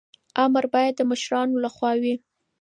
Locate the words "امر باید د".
0.43-1.01